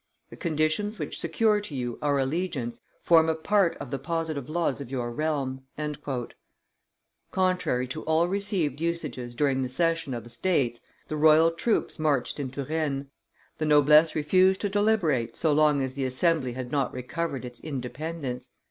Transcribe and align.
The 0.31 0.35
conditions 0.35 0.97
which 0.99 1.19
secure 1.19 1.61
to 1.61 1.75
you 1.75 1.99
our 2.01 2.17
allegiance 2.17 2.81
form 3.01 3.29
a 3.29 3.35
part 3.35 3.77
of 3.77 3.91
the 3.91 3.99
positive 3.99 4.49
laws 4.49 4.81
of 4.81 4.89
your 4.89 5.11
realm." 5.11 5.61
Contrary 7.29 7.87
to 7.89 8.01
all 8.05 8.27
received 8.27 8.81
usages 8.81 9.35
during 9.35 9.61
the 9.61 9.69
session 9.69 10.15
of 10.15 10.23
the 10.23 10.31
states, 10.31 10.81
the 11.07 11.17
royal 11.17 11.51
troops 11.51 11.99
marched 11.99 12.39
into 12.39 12.63
Rennes; 12.63 13.09
the 13.59 13.65
noblesse 13.67 14.15
refused 14.15 14.59
to 14.61 14.69
deliberate, 14.69 15.37
so 15.37 15.53
long 15.53 15.83
as 15.83 15.93
the 15.93 16.05
assembly 16.05 16.53
had 16.53 16.71
not 16.71 16.91
recovered 16.91 17.45
its 17.45 17.59
independence. 17.59 18.49